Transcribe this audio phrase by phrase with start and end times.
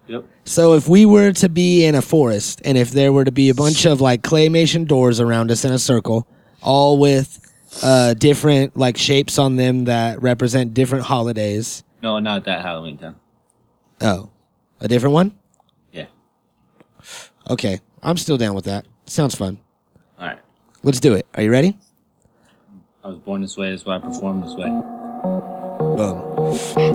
[0.07, 0.25] Yep.
[0.45, 3.49] So if we were to be in a forest and if there were to be
[3.49, 6.27] a bunch of like claymation doors around us in a circle,
[6.61, 7.39] all with
[7.81, 11.83] uh different like shapes on them that represent different holidays.
[12.03, 13.15] No, not that Halloween Town.
[14.01, 14.29] Oh.
[14.81, 15.39] A different one?
[15.93, 16.05] Yeah.
[17.49, 17.79] Okay.
[18.03, 18.85] I'm still down with that.
[19.05, 19.57] Sounds fun.
[20.19, 20.39] All right.
[20.83, 21.25] Let's do it.
[21.35, 21.77] Are you ready?
[23.03, 23.69] I was born this way.
[23.69, 24.67] That's why I perform this way.
[24.67, 26.19] Boom.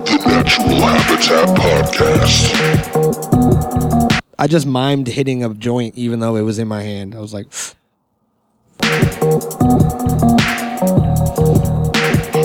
[0.05, 2.51] The Natural Habitat Podcast.
[4.37, 7.15] I just mimed hitting a joint even though it was in my hand.
[7.15, 7.49] I was like,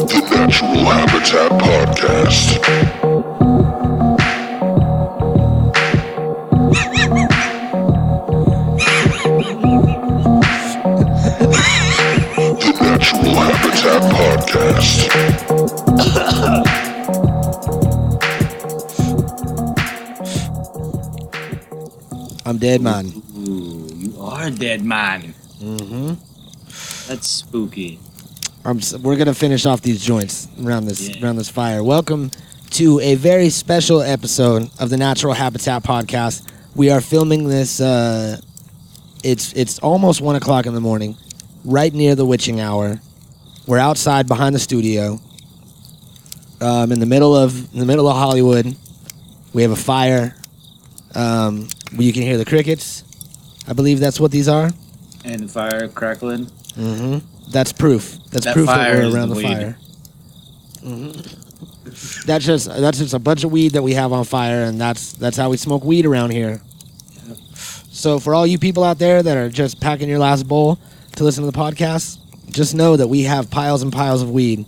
[0.06, 3.23] The Natural Habitat Podcast.
[14.14, 15.10] Podcast.
[22.46, 23.06] I'm dead man.
[23.38, 25.34] Ooh, you are a dead man.
[25.60, 26.08] Mm-hmm.
[27.08, 27.98] That's spooky.
[28.64, 31.24] I'm, we're gonna finish off these joints around this Yeah.
[31.24, 31.82] around this fire.
[31.82, 32.30] Welcome
[32.72, 36.46] to a very special episode of the Natural Habitat Podcast.
[36.74, 37.80] We are filming this.
[37.80, 38.40] Uh,
[39.22, 41.16] it's it's almost one o'clock in the morning,
[41.64, 43.00] right near the witching hour.
[43.66, 45.20] We're outside behind the studio,
[46.60, 48.76] um, in the middle of in the middle of Hollywood.
[49.52, 50.34] We have a fire.
[51.14, 53.04] Um, you can hear the crickets.
[53.66, 54.70] I believe that's what these are.
[55.24, 56.46] And fire crackling.
[56.76, 57.50] Mm-hmm.
[57.50, 58.18] That's proof.
[58.30, 59.78] That's That proof that we're around the the, fire.
[60.82, 61.10] hmm
[62.26, 65.12] That's just that's just a bunch of weed that we have on fire, and that's
[65.12, 66.60] that's how we smoke weed around here.
[67.90, 70.78] So for all you people out there that are just packing your last bowl
[71.16, 72.18] to listen to the podcast,
[72.54, 74.64] just know that we have piles and piles of weed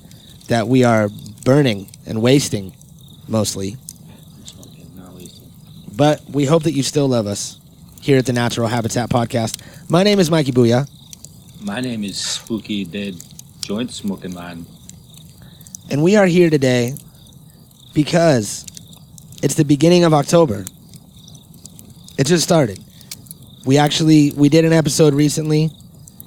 [0.48, 1.08] that we are
[1.44, 2.74] burning and wasting,
[3.28, 3.76] mostly.
[4.44, 5.48] Smoking, not wasting.
[5.94, 7.60] But we hope that you still love us
[8.00, 9.62] here at the Natural Habitat Podcast.
[9.88, 10.90] My name is Mikey Booyah.
[11.62, 13.16] My name is Spooky Dead
[13.60, 14.66] Joint Smoking Man.
[15.88, 16.94] And we are here today
[17.94, 18.66] because
[19.42, 20.64] it's the beginning of October.
[22.18, 22.80] It just started.
[23.64, 25.70] We actually we did an episode recently,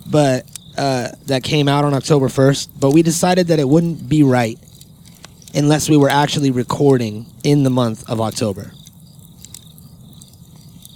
[0.08, 0.46] but
[0.80, 2.72] uh, that came out on October first.
[2.80, 4.58] But we decided that it wouldn't be right
[5.54, 8.72] unless we were actually recording in the month of October.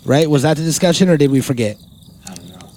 [0.05, 0.29] Right?
[0.29, 1.77] Was that the discussion, or did we forget?
[2.29, 2.69] I don't know.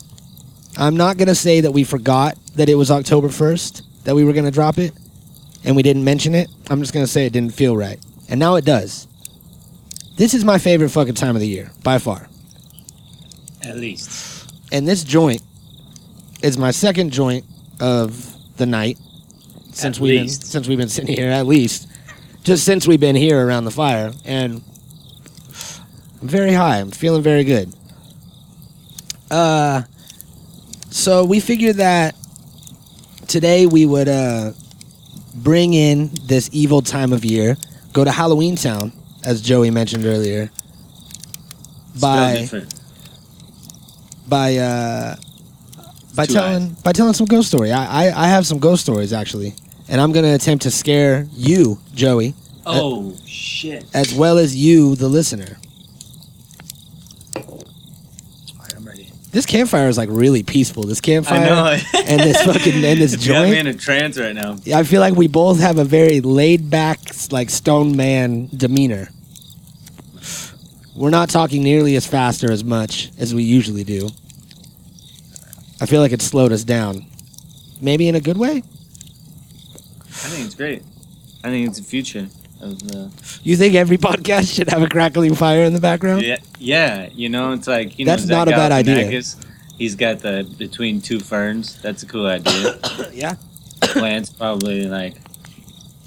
[0.76, 4.32] I'm not gonna say that we forgot that it was October first that we were
[4.32, 4.92] gonna drop it,
[5.64, 6.48] and we didn't mention it.
[6.70, 9.08] I'm just gonna say it didn't feel right, and now it does.
[10.16, 12.28] This is my favorite fucking time of the year by far,
[13.62, 14.50] At least.
[14.72, 15.42] and this joint
[16.46, 17.44] is my second joint
[17.80, 18.98] of the night
[19.72, 20.44] since At we've been least.
[20.44, 21.28] since we've been sitting here.
[21.30, 21.88] At least,
[22.44, 24.62] just since we've been here around the fire, and
[26.22, 26.78] I'm very high.
[26.78, 27.72] I'm feeling very good.
[29.30, 29.82] Uh,
[30.90, 32.14] so we figured that
[33.26, 34.52] today we would uh
[35.34, 37.56] bring in this evil time of year,
[37.92, 38.92] go to Halloween Town,
[39.24, 40.50] as Joey mentioned earlier.
[41.96, 42.74] Spell By different.
[44.28, 45.16] by uh
[46.16, 47.70] by Two telling by telling some ghost story.
[47.72, 49.54] I, I I have some ghost stories actually,
[49.88, 52.34] and I'm gonna attempt to scare you, Joey,
[52.64, 53.84] Oh, shit.
[53.94, 55.58] as well as you, the listener.
[57.36, 57.64] All
[58.60, 59.10] right, I'm ready.
[59.32, 60.84] This campfire is like really peaceful.
[60.84, 61.76] This campfire I know.
[62.06, 63.68] and this fucking and this You got me joint.
[63.68, 64.56] in a trance right now.
[64.74, 69.08] I feel like we both have a very laid back, like stone man demeanor.
[70.96, 74.08] We're not talking nearly as fast or as much as we usually do.
[75.80, 77.06] I feel like it slowed us down.
[77.80, 78.62] Maybe in a good way.
[80.02, 80.82] I think it's great.
[81.44, 82.28] I think it's the future
[82.60, 83.10] of the.
[83.42, 86.22] You think every podcast should have a crackling fire in the background?
[86.22, 87.08] Yeah, yeah.
[87.12, 88.12] You know, it's like you know.
[88.12, 89.22] That's not a bad idea.
[89.78, 91.80] He's got the between two ferns.
[91.82, 92.78] That's a cool idea.
[93.12, 93.34] Yeah.
[93.80, 95.14] Plants probably like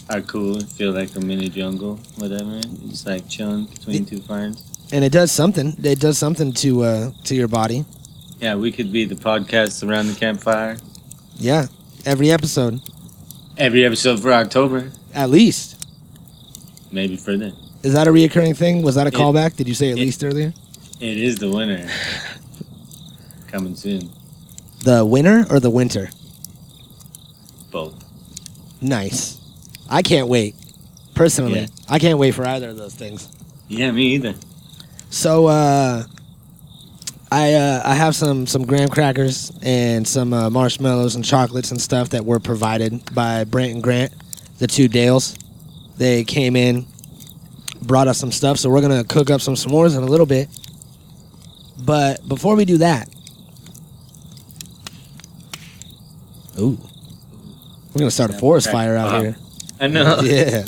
[0.09, 0.59] are cool.
[0.61, 2.59] Feel like a mini jungle, whatever.
[2.87, 4.63] Just like chilling between two ferns.
[4.91, 5.75] And it does something.
[5.83, 7.85] It does something to uh to your body.
[8.39, 10.77] Yeah, we could be the podcast around the campfire.
[11.37, 11.67] Yeah.
[12.05, 12.79] Every episode,
[13.57, 15.75] Every episode for October, at least.
[16.91, 17.53] maybe for then.
[17.83, 18.81] Is that a reoccurring thing?
[18.83, 19.55] Was that a It- callback?
[19.57, 20.53] Did you say at it- least earlier?
[21.01, 21.89] It is the winter.
[23.47, 24.09] Coming soon.
[24.85, 26.09] The winter or the winter?
[27.71, 27.95] Both.
[28.81, 29.37] Nice.
[29.89, 30.55] I can't wait.
[31.15, 31.67] Personally, Yeah.
[31.89, 33.27] I can't wait for either of those things.
[33.67, 34.35] Yeah, me either.
[35.09, 36.03] So uh,
[37.31, 41.79] I uh, I have some some graham crackers and some uh, marshmallows and chocolates and
[41.79, 44.13] stuff that were provided by Brent and Grant,
[44.57, 45.37] the two Dales.
[45.97, 46.87] They came in,
[47.81, 50.49] brought us some stuff, so we're gonna cook up some s'mores in a little bit.
[51.77, 53.09] But before we do that,
[56.59, 56.79] ooh,
[57.93, 59.21] we're gonna start a forest fire out pop.
[59.21, 59.37] here.
[59.79, 60.19] I know.
[60.23, 60.65] yeah.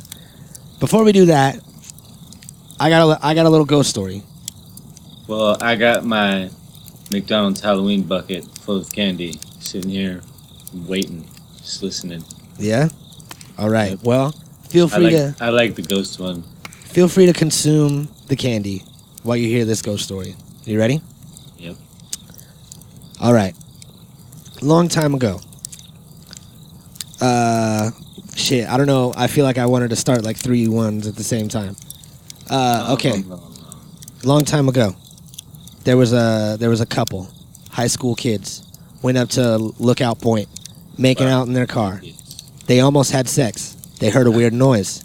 [0.79, 1.59] Before we do that,
[2.79, 4.23] I got a, I got a little ghost story.
[5.31, 6.49] Well, I got my
[7.09, 10.19] McDonald's Halloween bucket full of candy sitting here
[10.73, 11.25] waiting,
[11.59, 12.25] just listening.
[12.59, 12.89] Yeah.
[13.57, 13.97] All right.
[14.03, 14.33] Well,
[14.67, 16.43] feel I free like to I like the ghost one.
[16.83, 18.83] feel free to consume the candy
[19.23, 20.35] while you hear this ghost story.
[20.65, 21.01] You ready?
[21.59, 21.77] Yep.
[23.21, 23.55] All right.
[24.61, 25.39] Long time ago.
[27.21, 27.91] Uh,
[28.35, 28.67] shit.
[28.67, 29.13] I don't know.
[29.15, 31.77] I feel like I wanted to start like three ones at the same time.
[32.49, 33.23] Uh, okay.
[34.25, 34.93] long time ago
[35.83, 37.29] there was a there was a couple
[37.71, 38.63] high school kids
[39.01, 40.47] went up to lookout point
[40.97, 42.01] making out in their car.
[42.67, 43.73] They almost had sex.
[43.99, 45.03] They heard a weird noise.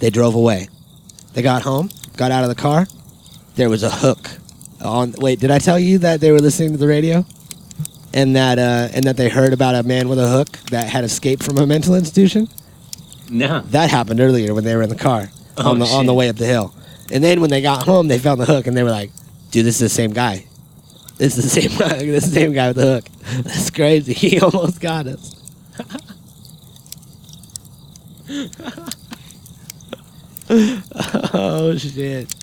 [0.00, 0.68] They drove away.
[1.34, 2.86] They got home got out of the car.
[3.56, 4.30] There was a hook
[4.80, 7.24] on wait did i tell you that they were listening to the radio?
[8.12, 11.04] And that uh, and that they heard about a man with a hook that had
[11.04, 12.48] escaped from a mental institution?
[13.30, 13.60] No.
[13.70, 16.16] that happened earlier when they were in the car Oh, on the on the shit.
[16.18, 16.74] way up the hill.
[17.12, 19.10] And then when they got home, they found the hook and they were like,
[19.54, 20.46] "Dude, this is the same guy.
[21.16, 21.98] This is the same guy.
[21.98, 23.04] This is the same guy with the hook.
[23.44, 24.12] That's crazy.
[24.24, 25.30] He almost got us."
[31.32, 32.34] oh shit!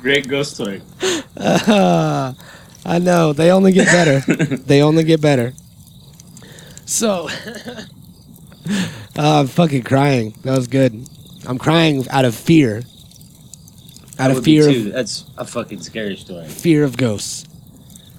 [0.00, 0.80] Great ghost story.
[1.36, 4.20] I know they only get better.
[4.56, 5.52] they only get better.
[6.86, 7.28] So,
[7.68, 7.82] uh,
[9.16, 10.34] I'm fucking crying.
[10.42, 11.08] That was good.
[11.46, 12.82] I'm crying out of fear.
[14.18, 16.46] Out of fear of That's a fucking scary story.
[16.48, 17.44] fear of ghosts.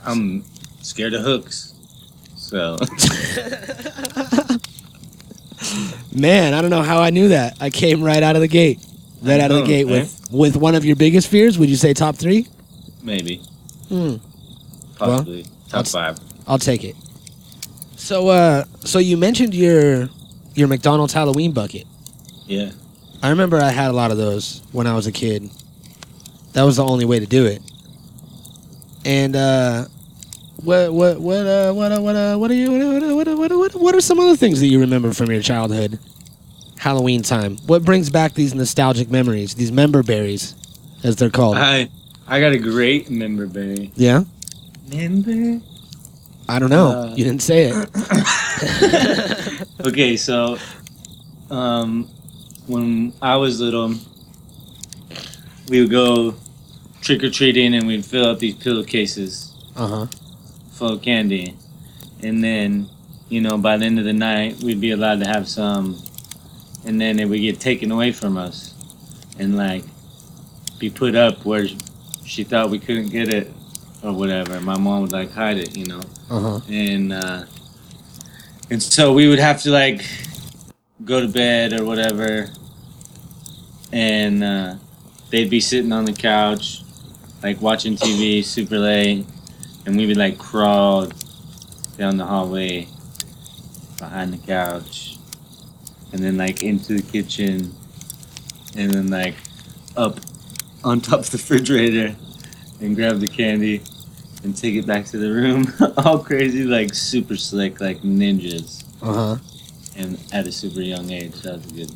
[0.06, 0.44] I'm
[0.82, 1.74] scared of hooks.
[2.36, 2.78] So
[6.14, 7.58] Man, I don't know how I knew that.
[7.60, 8.80] I came right out of the gate.
[9.22, 10.02] Right out of the know, gate man.
[10.02, 11.58] with with one of your biggest fears.
[11.58, 12.48] Would you say top three?
[13.02, 13.42] maybe.
[13.90, 14.16] Hmm.
[14.98, 15.44] Possibly.
[15.44, 16.20] Top that's- five.
[16.48, 16.96] I'll take it.
[18.08, 20.08] So, uh, so you mentioned your
[20.56, 21.86] your McDonald's Halloween bucket.
[22.46, 22.72] Yeah.
[23.22, 25.50] I remember I had a lot of those when I was a kid.
[26.54, 27.62] That was the only way to do it.
[29.04, 29.88] And uh,
[30.64, 33.76] what what what uh, what uh, what uh, what are you what what what what,
[33.76, 36.00] what are some other things that you remember from your childhood?
[36.78, 37.58] Halloween time.
[37.66, 39.56] What brings back these nostalgic memories?
[39.56, 40.56] These member berries,
[41.04, 41.58] as they're called.
[41.58, 41.90] I
[42.26, 43.92] I got a great member berry.
[43.96, 44.24] yeah.
[44.90, 45.62] Member?
[46.50, 46.90] I don't know.
[46.90, 47.90] Uh, you didn't say it.
[49.86, 50.58] okay, so
[51.52, 52.06] um,
[52.68, 53.94] when I was little,
[55.70, 56.36] we would go
[57.02, 60.06] trick or treating and we'd fill up these pillowcases Uh huh.
[60.72, 61.56] full of candy.
[62.24, 62.90] And then,
[63.30, 65.98] you know, by the end of the night, we'd be allowed to have some.
[66.86, 68.74] And then it would get taken away from us
[69.38, 69.84] and, like,
[70.80, 71.68] be put up where
[72.26, 73.52] she thought we couldn't get it
[74.04, 74.60] or whatever.
[74.62, 76.02] My mom would, like, hide it, you know?
[76.30, 76.60] Uh huh.
[76.70, 77.46] and uh,
[78.70, 80.02] and so we would have to like
[81.06, 82.50] go to bed or whatever,
[83.94, 84.76] and uh,
[85.30, 86.82] they'd be sitting on the couch,
[87.42, 89.26] like watching TV super late,
[89.86, 91.08] and we would like crawl
[91.98, 92.88] down the hallway
[93.98, 95.18] behind the couch,
[96.12, 97.74] and then like into the kitchen,
[98.76, 99.36] and then like
[99.96, 100.20] up
[100.84, 102.16] on top of the refrigerator,
[102.82, 103.82] and grab the candy
[104.44, 109.14] and take it back to the room, all crazy, like super slick, like ninjas, Uh
[109.14, 109.38] huh.
[109.98, 111.34] and at a super young age.
[111.42, 111.92] That was a good.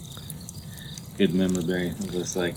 [1.17, 2.55] good memory of us like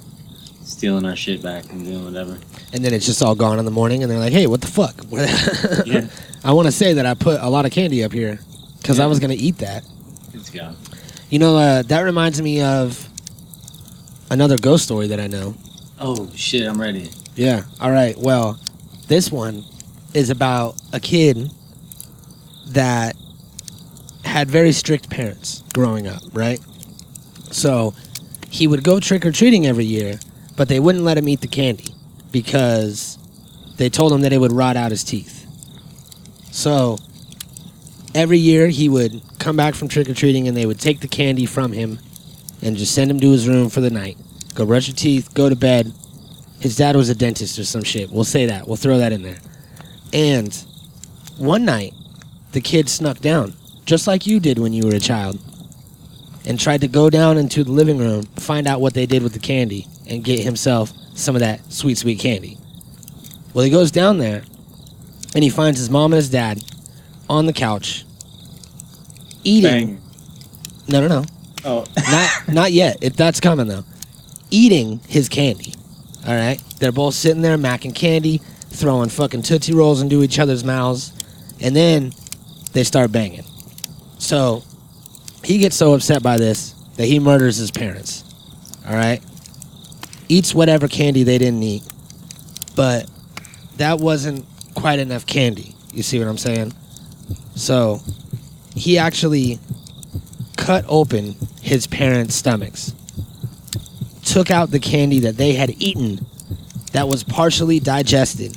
[0.64, 2.38] stealing our shit back and doing whatever.
[2.72, 4.66] And then it's just all gone in the morning, and they're like, "Hey, what the
[4.66, 4.94] fuck?"
[5.86, 6.08] Yeah,
[6.42, 8.38] I want to say that I put a lot of candy up here
[8.80, 9.84] because I was gonna eat that.
[10.32, 10.76] it's gone.
[11.30, 13.06] You know, uh, that reminds me of
[14.30, 15.54] another ghost story that I know.
[16.00, 17.10] Oh shit, I'm ready.
[17.34, 17.64] Yeah.
[17.80, 18.16] All right.
[18.16, 18.58] Well,
[19.08, 19.64] this one
[20.14, 21.50] is about a kid
[22.68, 23.16] that
[24.24, 26.60] had very strict parents growing up, right?
[27.50, 27.94] So
[28.50, 30.18] he would go trick or treating every year,
[30.56, 31.94] but they wouldn't let him eat the candy
[32.30, 33.18] because
[33.76, 35.46] they told him that it would rot out his teeth.
[36.52, 36.98] So
[38.14, 41.08] every year he would come back from trick or treating and they would take the
[41.08, 41.98] candy from him
[42.62, 44.16] and just send him to his room for the night.
[44.54, 45.92] Go brush your teeth, go to bed,
[46.64, 48.10] his dad was a dentist or some shit.
[48.10, 48.66] We'll say that.
[48.66, 49.36] We'll throw that in there.
[50.14, 50.50] And
[51.36, 51.92] one night,
[52.52, 53.52] the kid snuck down,
[53.84, 55.38] just like you did when you were a child,
[56.46, 59.34] and tried to go down into the living room, find out what they did with
[59.34, 62.56] the candy, and get himself some of that sweet, sweet candy.
[63.52, 64.42] Well, he goes down there,
[65.34, 66.64] and he finds his mom and his dad
[67.28, 68.06] on the couch,
[69.42, 69.96] eating.
[69.96, 70.02] Bang.
[70.88, 71.24] No, no, no.
[71.66, 72.96] Oh, Not not yet.
[73.02, 73.84] If that's coming though.
[74.50, 75.74] Eating his candy.
[76.26, 76.62] All right.
[76.78, 78.38] They're both sitting there macking candy,
[78.68, 81.12] throwing fucking tootsie rolls into each other's mouths,
[81.60, 82.12] and then
[82.72, 83.44] they start banging.
[84.18, 84.62] So
[85.44, 88.24] he gets so upset by this that he murders his parents.
[88.86, 89.22] All right.
[90.28, 91.82] Eats whatever candy they didn't eat,
[92.74, 93.08] but
[93.76, 95.74] that wasn't quite enough candy.
[95.92, 96.72] You see what I'm saying?
[97.54, 98.00] So
[98.74, 99.58] he actually
[100.56, 102.94] cut open his parents' stomachs,
[104.34, 106.18] took out the candy that they had eaten
[106.92, 108.56] that was partially digested,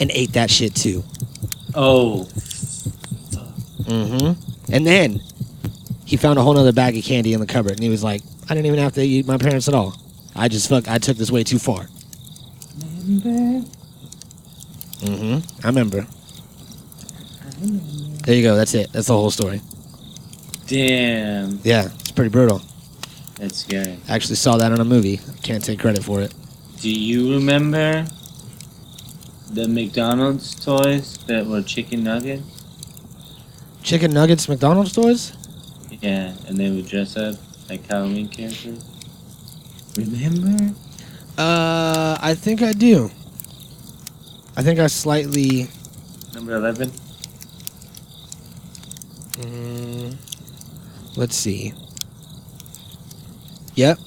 [0.00, 1.04] and ate that shit too.
[1.76, 2.24] oh,
[3.84, 4.72] Mm-hmm.
[4.72, 5.20] And then
[6.06, 8.22] he found a whole other bag of candy in the cupboard, and he was like,
[8.48, 9.94] "I didn't even have to eat my parents at all.
[10.34, 10.88] I just fuck.
[10.88, 11.86] I took this way too far."
[15.04, 15.38] Mm-hmm.
[15.62, 16.04] I remember.
[18.24, 18.56] There you go.
[18.56, 18.90] That's it.
[18.92, 19.60] That's the whole story.
[20.66, 22.60] damn, Yeah, it's pretty brutal.
[23.36, 23.98] That's scary.
[24.08, 25.20] I actually saw that in a movie.
[25.42, 26.32] Can't take credit for it.
[26.80, 28.06] Do you remember
[29.50, 32.42] the McDonald's toys that were chicken nuggets?
[33.82, 35.32] Chicken nuggets, McDonald's toys?
[36.00, 37.36] Yeah, and they would dress up
[37.68, 38.84] like Halloween characters.
[39.96, 40.74] Remember?
[41.38, 43.10] Uh, I think I do.
[44.56, 45.68] I think I slightly.
[46.34, 46.90] Number eleven.
[49.32, 50.16] Mm,
[51.16, 51.72] let's see.
[53.74, 53.98] Yep,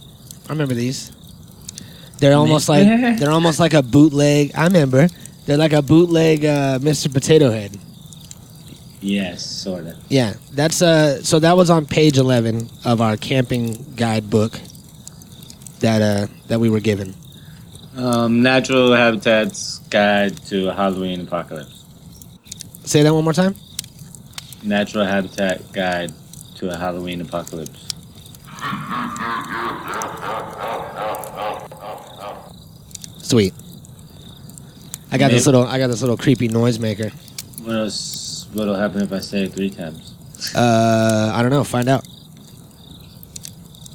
[0.48, 1.12] I remember these.
[2.20, 2.86] They're almost like
[3.20, 4.52] they're almost like a bootleg.
[4.56, 5.08] I remember.
[5.46, 7.12] They're like a bootleg uh, Mr.
[7.12, 7.78] Potato Head.
[9.00, 9.96] Yes, sorta.
[10.10, 11.22] Yeah, that's uh.
[11.24, 14.60] So that was on page eleven of our camping guide book.
[15.80, 17.14] That uh that we were given.
[17.96, 21.84] Um, Natural Habitat's Guide to a Halloween Apocalypse.
[22.84, 23.56] Say that one more time.
[24.64, 26.14] Natural Habitat Guide
[26.56, 27.87] to a Halloween Apocalypse.
[33.20, 33.54] Sweet.
[35.12, 37.12] I got this little I got this little creepy noisemaker.
[37.66, 38.48] What else?
[38.54, 40.14] What'll happen if I say it three times?
[40.56, 41.64] Uh, I don't know.
[41.64, 42.08] Find out.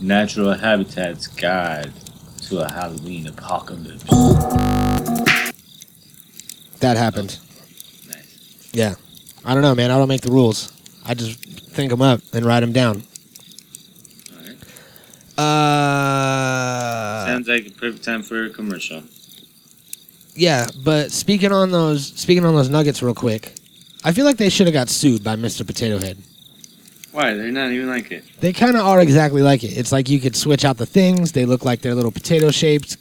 [0.00, 1.92] Natural Habitat's Guide
[2.48, 4.04] to a Halloween Apocalypse.
[6.80, 7.38] That happened.
[8.08, 8.70] Nice.
[8.72, 8.96] Yeah.
[9.44, 9.90] I don't know, man.
[9.90, 10.72] I don't make the rules.
[11.06, 11.38] I just
[11.70, 13.04] think them up and write them down.
[15.38, 19.02] Uh, Sounds like a perfect time for a commercial.
[20.34, 20.66] yeah.
[20.84, 23.54] But speaking on those, speaking on those nuggets, real quick,
[24.04, 25.66] I feel like they should have got sued by Mr.
[25.66, 26.18] Potato Head.
[27.12, 27.34] Why?
[27.34, 28.24] They're not even like it.
[28.40, 29.76] They kind of are exactly like it.
[29.76, 31.32] It's like you could switch out the things.
[31.32, 32.96] They look like they're little potato shaped.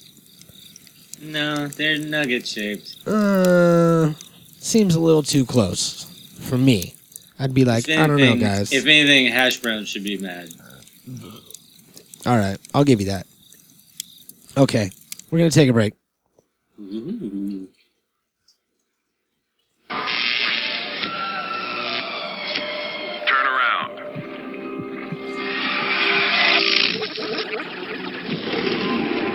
[1.21, 3.07] No, they're nugget shaped.
[3.07, 4.13] Uh,
[4.59, 6.03] seems a little too close
[6.41, 6.95] for me.
[7.39, 8.71] I'd be like, If I don't know, guys.
[8.73, 10.50] If anything, hash browns should be mad.
[12.25, 13.25] All right, I'll give you that.
[14.57, 14.91] Okay,
[15.31, 15.93] we're gonna take a break.
[23.27, 23.97] Turn around.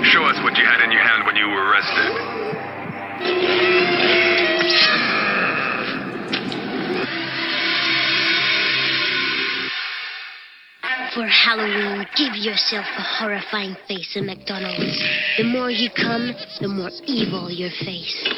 [0.04, 2.12] Show us what you had in your hand when you were arrested.
[11.16, 15.02] For Halloween, give yourself a horrifying face in McDonald's.
[15.38, 18.28] The more you come, the more evil your face.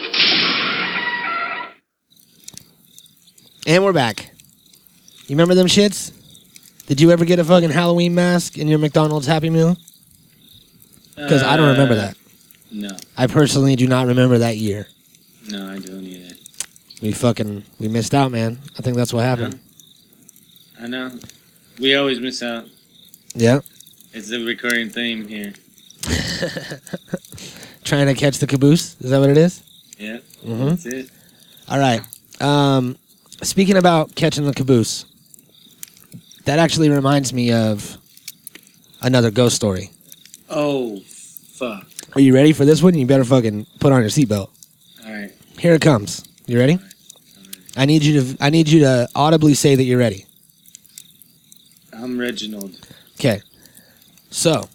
[3.67, 4.31] And we're back.
[5.27, 6.13] You remember them shits?
[6.87, 9.77] Did you ever get a fucking Halloween mask in your McDonald's Happy Meal?
[11.17, 12.17] Because I don't remember uh, that.
[12.71, 14.87] No, I personally do not remember that year.
[15.51, 16.37] no, I don't either.
[17.03, 18.61] We fucking we missed out, man.
[18.79, 19.59] I think that's what happened.
[20.81, 21.11] I know.
[21.81, 22.65] We always miss out.
[23.35, 23.61] Yeah.
[24.13, 25.53] It's the recurring theme here.
[27.85, 28.97] Trying to catch the caboose.
[29.01, 29.63] Is that what it is?
[29.99, 30.69] Yeah, Mhm.
[30.71, 31.11] that's it.
[31.69, 32.01] All right.
[32.41, 32.97] Um,
[33.43, 35.05] speaking about catching the caboose,
[36.45, 37.97] that actually reminds me of
[39.03, 39.91] another ghost story.
[40.49, 41.87] Oh, fuck.
[42.15, 42.95] Are you ready for this one?
[42.95, 44.49] You better fucking put on your seatbelt.
[45.07, 45.31] All right.
[45.59, 46.25] Here it comes.
[46.47, 46.79] You ready?
[47.77, 48.37] I need you to.
[48.41, 50.25] I need you to audibly say that you're ready.
[52.00, 52.78] I'm Reginald.
[53.14, 53.40] Okay.
[54.31, 54.69] So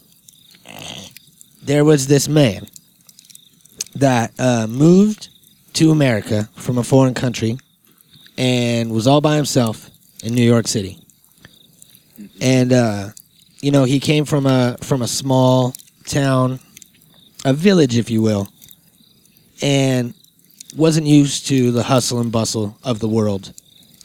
[1.62, 2.68] there was this man
[3.96, 5.30] that uh, moved
[5.74, 7.58] to America from a foreign country
[8.38, 9.90] and was all by himself
[10.24, 11.00] in New York City.
[12.42, 13.10] And uh,
[13.62, 15.74] you know, he came from a from a small
[16.06, 16.60] town,
[17.46, 18.50] a village, if you will,
[19.62, 20.14] and
[20.76, 23.54] wasn't used to the hustle and bustle of the world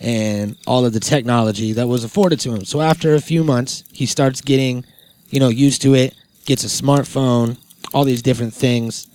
[0.00, 2.64] and all of the technology that was afforded to him.
[2.64, 4.84] So after a few months, he starts getting,
[5.30, 6.14] you know, used to it,
[6.44, 7.58] gets a smartphone,
[7.92, 9.08] all these different things,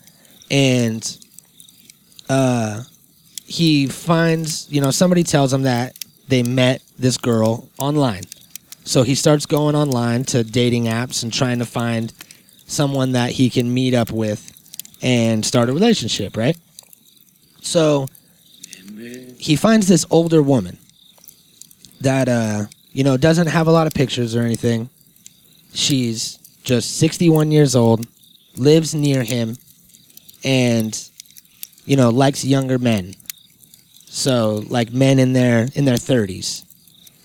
[0.51, 1.17] and
[2.29, 2.81] uh,
[3.45, 5.97] he finds, you know, somebody tells him that
[6.27, 8.23] they met this girl online.
[8.85, 12.13] So he starts going online to dating apps and trying to find
[12.65, 14.51] someone that he can meet up with
[15.01, 16.57] and start a relationship, right?
[17.61, 18.07] So
[19.37, 20.77] he finds this older woman
[22.01, 24.89] that uh you know doesn't have a lot of pictures or anything.
[25.73, 28.07] She's just 61 years old
[28.55, 29.57] lives near him
[30.43, 31.09] and
[31.85, 33.15] you know likes younger men.
[34.05, 36.65] So like men in their in their 30s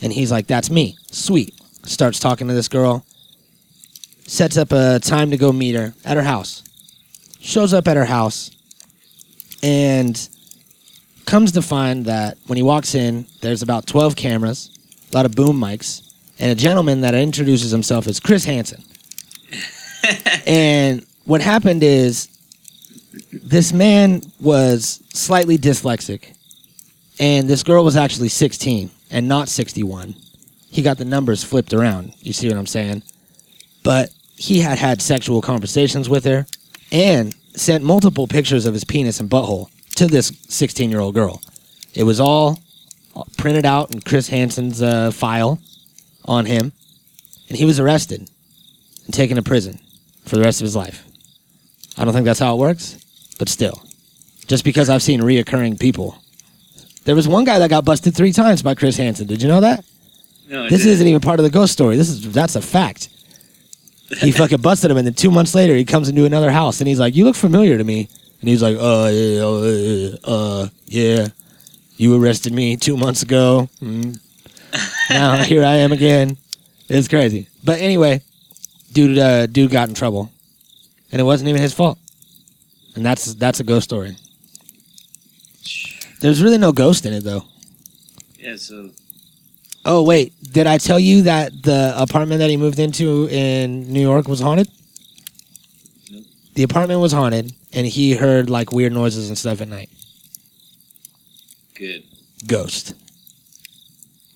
[0.00, 0.96] and he's like that's me.
[1.10, 1.54] Sweet.
[1.84, 3.04] Starts talking to this girl.
[4.26, 6.62] Sets up a time to go meet her at her house.
[7.40, 8.50] Shows up at her house.
[9.62, 10.28] And
[11.28, 14.70] comes to find that when he walks in, there's about 12 cameras,
[15.12, 16.02] a lot of boom mics,
[16.38, 18.82] and a gentleman that introduces himself as Chris Hansen.
[20.46, 22.28] and what happened is
[23.30, 26.34] this man was slightly dyslexic,
[27.20, 30.14] and this girl was actually 16 and not 61.
[30.70, 32.14] He got the numbers flipped around.
[32.20, 33.02] You see what I'm saying?
[33.82, 36.46] But he had had sexual conversations with her
[36.90, 41.40] and sent multiple pictures of his penis and butthole to this 16 year old girl.
[41.94, 42.58] It was all
[43.36, 45.58] printed out in Chris Hansen's uh, file
[46.24, 46.72] on him,
[47.48, 48.30] and he was arrested
[49.04, 49.80] and taken to prison
[50.24, 51.04] for the rest of his life.
[51.96, 52.96] I don't think that's how it works,
[53.38, 53.82] but still,
[54.46, 56.16] just because I've seen reoccurring people.
[57.04, 59.26] There was one guy that got busted three times by Chris Hansen.
[59.26, 59.84] Did you know that?
[60.48, 60.92] No, This didn't.
[60.92, 61.96] isn't even part of the ghost story.
[61.96, 63.08] This is that's a fact.
[64.20, 66.86] He fucking busted him, and then two months later, he comes into another house, and
[66.88, 68.08] he's like, "You look familiar to me."
[68.40, 71.28] And he's like, "Uh, yeah, uh, uh, yeah,
[71.96, 73.68] you arrested me two months ago.
[73.82, 74.18] Mm.
[75.10, 76.36] now here I am again.
[76.88, 78.22] It's crazy." But anyway,
[78.92, 80.30] dude, uh, dude got in trouble,
[81.10, 81.98] and it wasn't even his fault.
[82.94, 84.16] And that's that's a ghost story.
[86.20, 87.44] There's really no ghost in it though.
[88.38, 88.90] Yeah, so
[89.84, 94.00] Oh wait, did I tell you that the apartment that he moved into in New
[94.02, 94.68] York was haunted?
[96.10, 96.24] Nope.
[96.54, 99.90] The apartment was haunted, and he heard like weird noises and stuff at night.
[101.74, 102.02] good.
[102.46, 102.94] Ghost.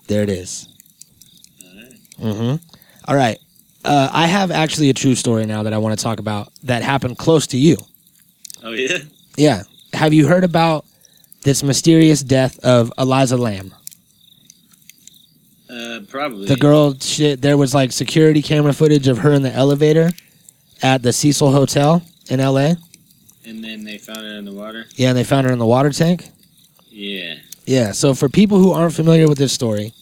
[0.08, 0.68] There it is.
[1.64, 1.92] Alright.
[2.18, 2.56] Mm-hmm.
[3.08, 3.38] All right.
[3.84, 6.82] Uh, I have actually a true story now that I want to talk about that
[6.82, 7.76] happened close to you.
[8.62, 8.98] Oh yeah.
[9.36, 9.62] Yeah.
[9.92, 10.84] Have you heard about
[11.42, 13.72] this mysterious death of Elisa Lam?
[15.68, 16.46] Uh, probably.
[16.46, 20.10] The girl, shit, there was like security camera footage of her in the elevator
[20.82, 22.74] at the Cecil Hotel in LA.
[23.44, 24.86] And then they found it in the water.
[24.94, 26.28] Yeah, and they found her in the water tank.
[26.90, 27.34] Yeah.
[27.66, 29.92] Yeah, so for people who aren't familiar with this story,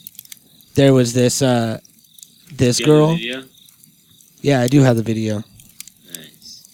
[0.74, 1.80] there was this uh
[2.52, 3.14] this Do you have the girl.
[3.16, 3.44] video?
[4.42, 5.42] Yeah, I do have the video.
[6.14, 6.68] Nice.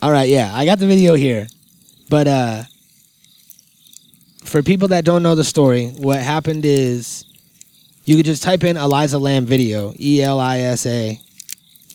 [0.00, 1.46] All right, yeah, I got the video here.
[2.08, 2.62] But uh
[4.44, 7.24] for people that don't know the story, what happened is
[8.04, 11.20] you could just type in Elisa Lam video, E L I S A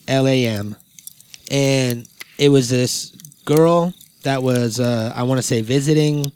[0.07, 0.75] L A M,
[1.51, 3.11] and it was this
[3.45, 6.31] girl that was uh I want to say visiting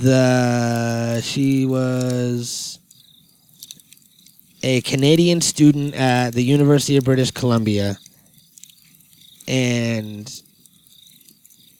[0.00, 2.78] the she was
[4.62, 7.98] a Canadian student at the University of British Columbia
[9.48, 10.30] and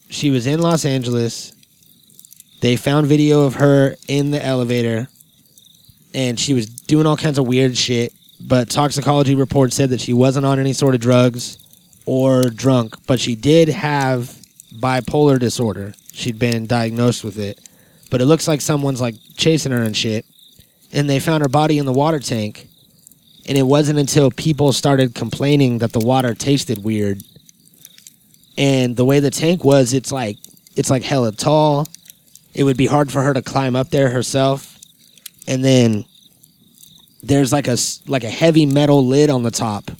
[0.08, 1.52] she was in Los Angeles.
[2.60, 5.06] They found video of her in the elevator,
[6.14, 8.12] and she was doing all kinds of weird shit.
[8.40, 11.58] but toxicology report said that she wasn't on any sort of drugs
[12.08, 14.34] or drunk, but she did have
[14.72, 15.92] bipolar disorder.
[16.10, 17.60] She'd been diagnosed with it,
[18.10, 20.24] but it looks like someone's like chasing her and shit.
[20.90, 22.66] And they found her body in the water tank,
[23.46, 27.22] and it wasn't until people started complaining that the water tasted weird.
[28.56, 30.38] And the way the tank was, it's like
[30.76, 31.86] it's like hella tall.
[32.54, 34.78] It would be hard for her to climb up there herself.
[35.46, 36.06] And then
[37.22, 39.90] there's like a like a heavy metal lid on the top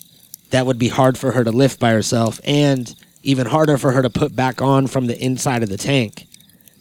[0.50, 4.02] that would be hard for her to lift by herself and even harder for her
[4.02, 6.26] to put back on from the inside of the tank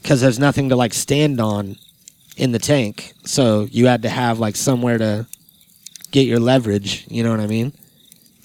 [0.04, 1.78] cuz there's nothing to like stand on
[2.38, 3.14] in the tank.
[3.26, 5.28] So you had to have like somewhere to
[6.12, 7.74] get your leverage, you know what I mean?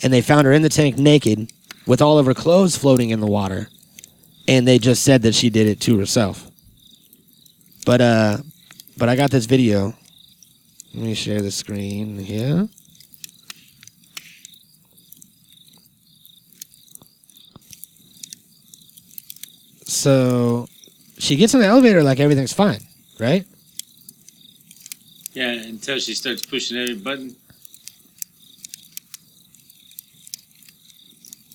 [0.03, 1.53] And they found her in the tank naked
[1.87, 3.69] with all of her clothes floating in the water.
[4.49, 6.51] And they just said that she did it to herself.
[7.87, 8.39] But uh
[8.97, 9.95] but I got this video.
[10.95, 12.69] Let me share the screen here.
[19.93, 20.69] So
[21.19, 22.81] she gets in the elevator like everything's fine,
[23.21, 23.45] right?
[25.35, 27.37] Yeah, until she starts pushing every button.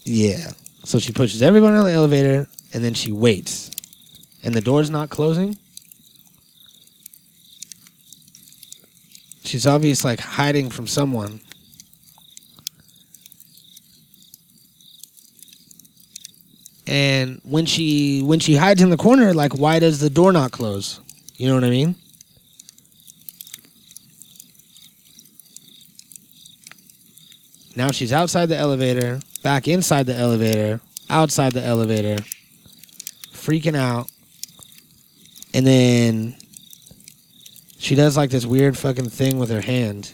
[0.04, 0.52] Yeah.
[0.84, 3.72] So she pushes everyone in the elevator and then she waits.
[4.44, 5.58] And the door's not closing.
[9.44, 11.42] She's obviously like hiding from someone.
[16.88, 20.52] And when she when she hides in the corner, like why does the door not
[20.52, 21.02] close?
[21.36, 21.96] You know what I mean?
[27.76, 32.24] Now she's outside the elevator, back inside the elevator, outside the elevator,
[33.34, 34.10] freaking out.
[35.54, 36.36] And then
[37.78, 40.14] she does like this weird fucking thing with her hand.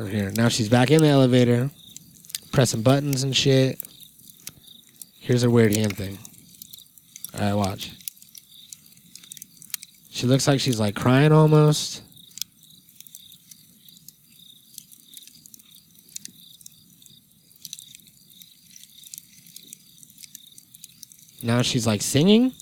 [0.00, 0.32] Right here.
[0.34, 1.68] Now she's back in the elevator,
[2.52, 3.78] pressing buttons and shit.
[5.18, 6.16] Here's her weird hand thing.
[7.34, 7.92] All right, watch.
[10.08, 12.02] She looks like she's like crying almost.
[21.42, 22.52] Now she's like singing.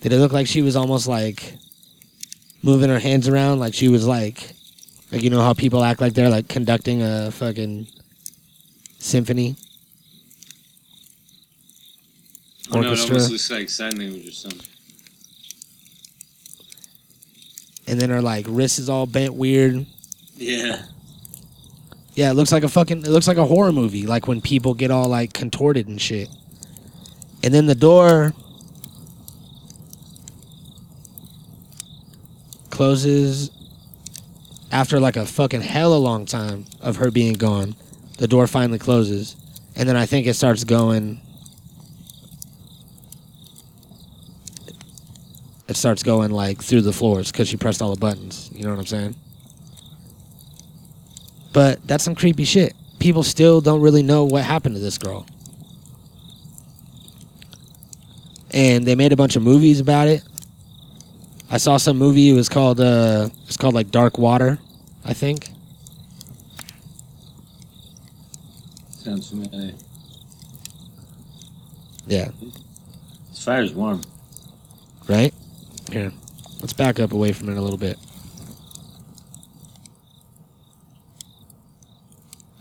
[0.00, 1.56] Did it look like she was almost like
[2.62, 4.52] moving her hands around like she was like
[5.12, 7.86] like you know how people act like they're like conducting a fucking
[8.98, 9.56] symphony?
[12.72, 14.66] Oh, no, it almost looks like sign language or something.
[17.86, 19.86] And then her like wrist is all bent weird.
[20.34, 20.82] Yeah.
[22.14, 24.74] Yeah, it looks like a fucking it looks like a horror movie, like when people
[24.74, 26.28] get all like contorted and shit.
[27.44, 28.32] And then the door
[32.70, 33.50] closes
[34.70, 37.74] after like a fucking hell a long time of her being gone.
[38.18, 39.36] The door finally closes.
[39.74, 41.20] And then I think it starts going
[45.68, 48.50] it starts going like through the floors because she pressed all the buttons.
[48.52, 49.16] You know what I'm saying?
[51.52, 52.74] But that's some creepy shit.
[52.98, 55.26] People still don't really know what happened to this girl.
[58.52, 60.22] And they made a bunch of movies about it.
[61.50, 62.30] I saw some movie.
[62.30, 64.58] It was called uh, it's called like Dark Water,
[65.04, 65.50] I think.
[68.90, 69.72] Sounds familiar.
[72.06, 72.30] Yeah.
[73.30, 74.02] This fire's warm.
[75.08, 75.32] Right.
[75.92, 76.12] Here,
[76.60, 77.98] let's back up away from it a little bit.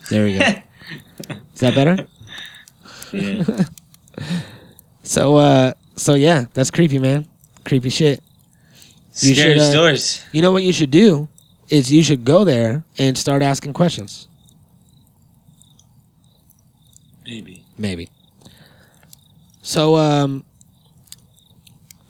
[0.09, 0.45] There we go.
[1.53, 2.07] Is that better?
[3.11, 3.63] Yeah.
[5.05, 7.27] So, uh, so yeah, that's creepy, man.
[7.63, 8.23] Creepy shit.
[9.21, 10.25] You Scary should, uh, stories.
[10.31, 11.29] You know what you should do
[11.69, 14.27] is you should go there and start asking questions.
[17.25, 17.63] Maybe.
[17.77, 18.09] Maybe.
[19.61, 20.43] So, um,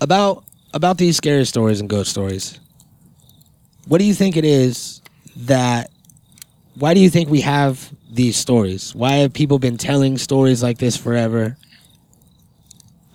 [0.01, 2.59] about about these scary stories and ghost stories.
[3.87, 5.01] What do you think it is
[5.37, 5.91] that?
[6.77, 8.93] Why do you think we have these stories?
[8.93, 11.55] Why have people been telling stories like this forever?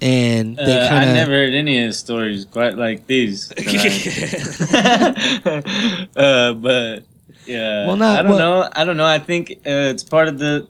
[0.02, 3.48] And they Uh, kind I of never heard any of the stories quite like these.
[5.44, 5.66] but
[6.16, 7.04] uh, but
[7.46, 8.68] yeah, Well, not- I don't well- know.
[8.74, 9.06] I don't know.
[9.06, 10.66] I think uh, it's part of the.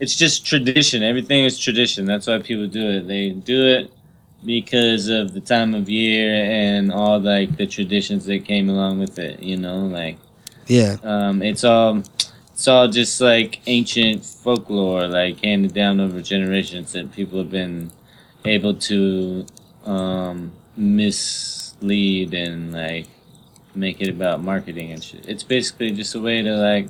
[0.00, 1.02] It's just tradition.
[1.02, 2.04] Everything is tradition.
[2.04, 3.08] That's why people do it.
[3.08, 3.90] They do it
[4.44, 9.18] because of the time of year and all like the traditions that came along with
[9.18, 9.42] it.
[9.42, 10.16] You know, like
[10.68, 12.02] yeah, um, it's all
[12.52, 17.90] it's all just like ancient folklore, like handed down over generations that people have been
[18.44, 19.44] able to
[19.84, 23.06] um, mislead and like
[23.74, 25.24] make it about marketing and shit.
[25.28, 26.88] It's basically just a way to like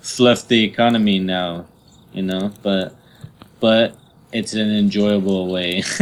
[0.00, 1.66] fluff the economy now,
[2.12, 2.52] you know.
[2.62, 2.94] But
[3.60, 3.96] but
[4.32, 5.82] it's an enjoyable way.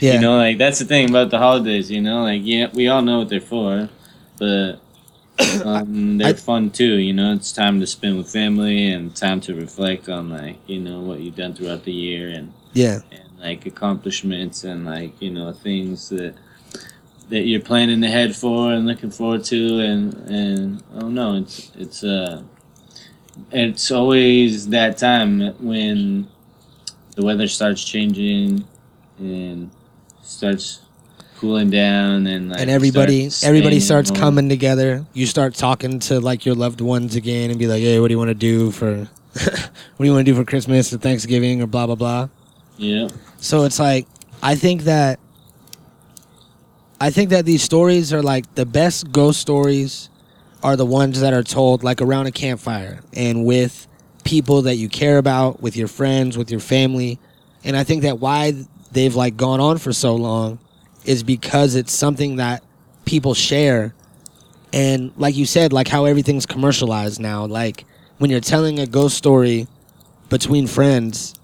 [0.00, 0.14] Yeah.
[0.14, 1.90] You know, like that's the thing about the holidays.
[1.90, 3.88] You know, like yeah, we all know what they're for,
[4.38, 4.74] but
[5.64, 6.96] um, they're I- fun too.
[6.98, 10.80] You know, it's time to spend with family and time to reflect on like you
[10.80, 13.00] know what you've done throughout the year and Yeah.
[13.10, 16.34] and like accomplishments and like you know things that
[17.28, 22.02] that you're planning ahead for and looking forward to and and oh no it's it's
[22.02, 22.42] uh
[23.52, 26.26] it's always that time when
[27.14, 28.64] the weather starts changing
[29.18, 29.70] and
[30.22, 30.80] starts
[31.36, 35.06] cooling down and like and everybody start everybody starts coming together.
[35.14, 38.14] You start talking to like your loved ones again and be like, "Hey, what do
[38.14, 38.96] you want to do for
[39.32, 42.28] what do you want to do for Christmas or Thanksgiving or blah blah blah."
[42.78, 44.06] Yeah So it's like
[44.42, 45.20] I think that
[47.00, 50.10] I think that these stories are like the best ghost stories
[50.62, 53.86] are the ones that are told like around a campfire and with
[54.24, 57.18] people that you care about, with your friends, with your family.
[57.64, 60.58] And I think that why they've like gone on for so long
[61.04, 62.62] is because it's something that
[63.04, 63.94] people share.
[64.72, 67.84] And like you said, like how everything's commercialized now, like
[68.18, 69.68] when you're telling a ghost story
[70.28, 71.34] between friends,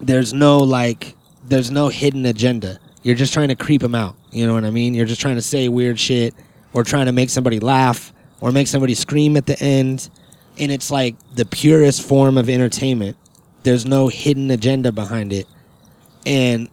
[0.00, 2.78] there's no like there's no hidden agenda.
[3.02, 4.16] You're just trying to creep them out.
[4.30, 4.94] You know what I mean?
[4.94, 6.34] You're just trying to say weird shit
[6.72, 10.10] or trying to make somebody laugh or make somebody scream at the end.
[10.58, 13.16] And it's like the purest form of entertainment.
[13.62, 15.46] There's no hidden agenda behind it.
[16.24, 16.68] And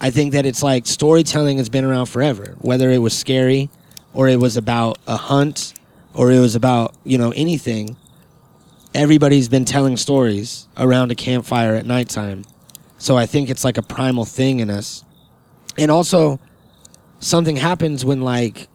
[0.00, 3.70] I think that it's like storytelling has been around forever, whether it was scary
[4.12, 5.74] or it was about a hunt
[6.14, 7.96] or it was about, you know, anything.
[8.94, 12.44] Everybody's been telling stories around a campfire at nighttime.
[13.04, 15.04] So I think it's like a primal thing in us.
[15.76, 16.40] And also,
[17.20, 18.66] something happens when like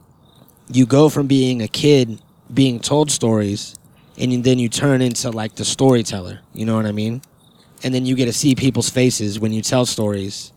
[0.71, 2.21] you go from being a kid
[2.53, 3.75] being told stories
[4.19, 6.41] and then you turn into like the storyteller.
[6.53, 7.23] You know what I mean?
[7.81, 10.53] And then you get to see people's faces when you tell stories.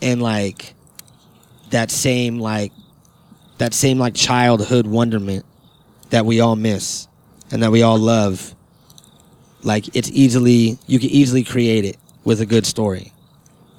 [0.00, 0.74] And like
[1.70, 2.70] that same like
[3.56, 5.44] that same like childhood wonderment
[6.10, 7.08] that we all miss
[7.50, 8.54] and that we all love.
[9.64, 13.12] Like it's easily you can easily create it with a good story.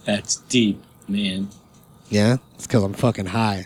[0.05, 1.47] that's deep man
[2.09, 3.65] Yeah, it's because I'm fucking high.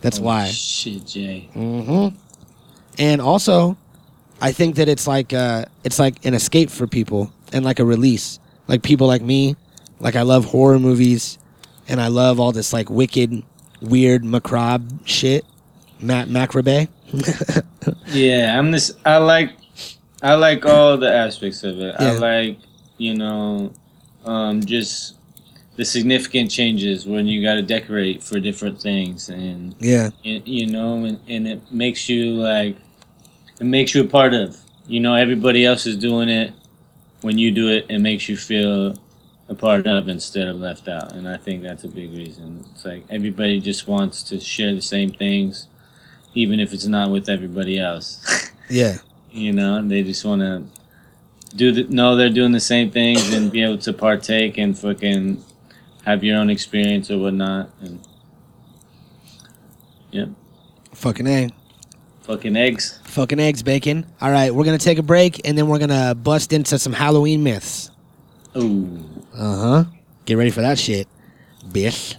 [0.00, 0.48] That's Oh, why.
[0.48, 2.16] shit jay Mm-hmm.
[2.98, 3.76] And also,
[4.40, 7.84] I think that it's like uh, it's like an escape for people and like a
[7.84, 8.38] release.
[8.68, 9.56] Like people like me,
[10.00, 11.38] like I love horror movies,
[11.88, 13.42] and I love all this like wicked,
[13.80, 15.44] weird, macabre shit.
[16.00, 16.88] Matt Macrabe.
[18.08, 18.92] Yeah, I'm this.
[19.04, 19.50] I like,
[20.22, 21.94] I like all the aspects of it.
[21.98, 22.18] I Yeah.
[22.18, 22.58] like,
[23.02, 23.72] you know,
[24.24, 25.16] um, just
[25.74, 30.68] the significant changes when you got to decorate for different things, and yeah, y- you
[30.68, 32.76] know, and, and it makes you like,
[33.58, 34.56] it makes you a part of.
[34.86, 36.52] You know, everybody else is doing it.
[37.22, 38.96] When you do it, it makes you feel
[39.48, 42.64] a part of instead of left out, and I think that's a big reason.
[42.72, 45.66] It's like everybody just wants to share the same things,
[46.34, 48.48] even if it's not with everybody else.
[48.70, 48.98] yeah,
[49.32, 50.81] you know they just want to
[51.56, 55.42] do the, know they're doing the same things and be able to partake and fucking
[56.04, 58.00] have your own experience or whatnot and
[60.10, 60.28] yep
[60.92, 61.48] fucking a,
[62.22, 64.06] fucking eggs fucking eggs, bacon.
[64.20, 67.42] All right, we're gonna take a break and then we're gonna bust into some Halloween
[67.42, 67.90] myths.
[68.56, 68.98] ooh
[69.34, 69.84] Uh huh.
[70.24, 71.08] Get ready for that shit,
[71.68, 72.16] bitch.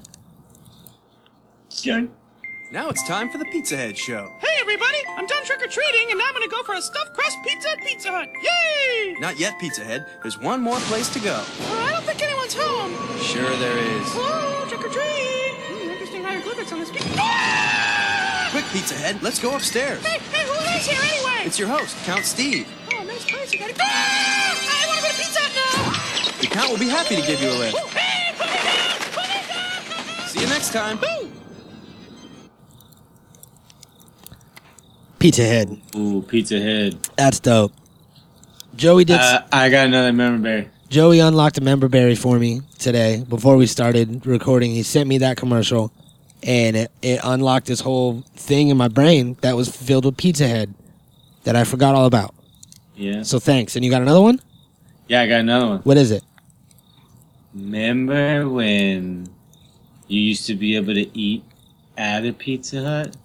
[2.73, 4.33] Now it's time for the Pizza Head Show.
[4.39, 7.13] Hey everybody, I'm done trick or treating and now I'm gonna go for a stuffed
[7.13, 8.29] crust pizza at Pizza Hut.
[8.41, 9.13] Yay!
[9.19, 10.07] Not yet, Pizza Head.
[10.23, 11.35] There's one more place to go.
[11.35, 12.91] Uh, I don't think anyone's home.
[13.19, 14.07] Sure there is.
[14.13, 15.53] Whoa, trick or treat!
[15.69, 17.09] Hmm, interesting hieroglyphics on this pizza.
[17.15, 18.47] Ah!
[18.49, 20.03] Quick, Pizza Head, let's go upstairs.
[20.03, 21.45] Hey, hey, who is here anyway?
[21.45, 22.67] It's your host, Count Steve.
[22.95, 23.53] Oh, nice place.
[23.53, 23.77] You got it.
[23.79, 24.57] Ah!
[24.57, 26.41] I wanna go to Pizza Hut now.
[26.41, 27.77] The Count will be happy to give you a lift.
[27.93, 30.27] Hey, put me down, put me down.
[30.29, 30.97] See you next time.
[30.97, 31.22] Boo!
[35.23, 35.79] Pizza Head.
[35.95, 37.71] ooh pizza head That's dope.
[38.75, 39.21] Joey did.
[39.21, 43.55] uh, i got another member berry Joey unlocked a member berry for me today before
[43.55, 44.71] we started recording.
[44.71, 45.93] He sent me that commercial,
[46.43, 50.45] and it, it unlocked this whole thing in my brain that was filled with Pizza
[50.45, 50.73] Head
[51.45, 52.35] that I forgot all about.
[52.97, 53.77] yeah So thanks.
[53.77, 54.41] And you got another one?
[55.07, 56.23] yeah i got another one What is it?
[57.55, 59.27] remember when
[60.09, 61.43] you used to be able to eat
[61.97, 63.15] at a pizza hut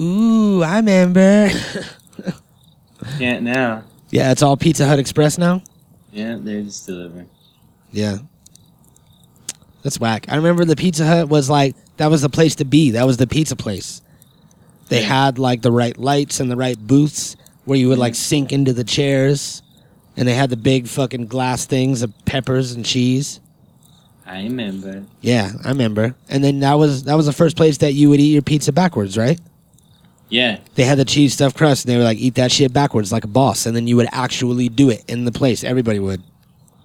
[0.00, 1.50] Ooh, I remember.
[3.18, 5.62] can't now yeah, it's all Pizza Hut Express now.
[6.12, 7.26] yeah they just deliver
[7.90, 8.18] Yeah.
[9.82, 10.26] That's whack.
[10.30, 12.92] I remember the Pizza Hut was like that was the place to be.
[12.92, 14.02] That was the pizza place.
[14.88, 18.18] They had like the right lights and the right booths where you would like mm-hmm.
[18.18, 19.62] sink into the chairs,
[20.16, 23.40] and they had the big fucking glass things of peppers and cheese.
[24.26, 25.04] I remember.
[25.20, 26.14] Yeah, I remember.
[26.28, 28.72] And then that was that was the first place that you would eat your pizza
[28.72, 29.40] backwards, right?
[30.28, 30.58] Yeah.
[30.74, 33.24] They had the cheese stuffed crust, and they were like, "Eat that shit backwards like
[33.24, 35.62] a boss," and then you would actually do it in the place.
[35.62, 36.22] Everybody would.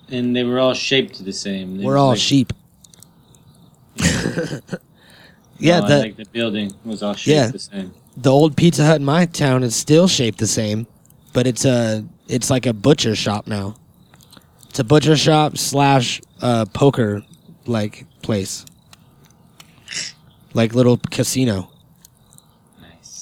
[0.10, 1.78] And they were all shaped the same.
[1.78, 2.54] They We're all like- sheep.
[3.99, 7.47] yeah, oh, the like the building was all shaped Yeah.
[7.47, 7.93] the same.
[8.17, 10.88] the old Pizza Hut in my town is still shaped the same,
[11.34, 13.75] but it's a it's like a butcher shop now.
[14.69, 17.23] It's a butcher shop slash uh, poker
[17.65, 18.65] like place,
[20.54, 21.69] like little casino.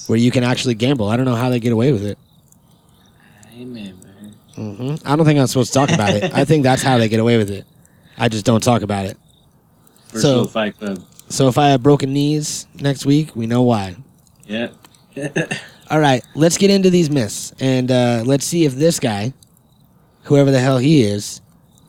[0.08, 1.08] Where you can actually gamble.
[1.08, 2.18] I don't know how they get away with it.
[3.54, 4.06] I remember.
[4.56, 6.32] hmm I don't think I'm supposed to talk about it.
[6.34, 7.64] I think that's how they get away with it.
[8.16, 9.16] I just don't talk about it.
[10.08, 11.04] First So- fight club.
[11.30, 13.96] So if I have broken knees next week, we know why.
[14.46, 14.68] Yeah.
[15.90, 19.34] All right, let's get into these myths and uh, let's see if this guy,
[20.22, 21.42] whoever the hell he is,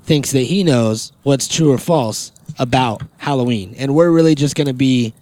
[0.04, 3.76] thinks that he knows what's true or false about Halloween.
[3.78, 5.14] And we're really just gonna be,